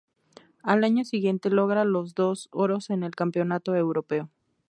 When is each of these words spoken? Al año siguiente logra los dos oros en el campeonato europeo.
Al 0.63 0.83
año 0.83 1.05
siguiente 1.05 1.51
logra 1.51 1.85
los 1.85 2.15
dos 2.15 2.49
oros 2.51 2.89
en 2.89 3.03
el 3.03 3.11
campeonato 3.13 3.75
europeo. 3.75 4.31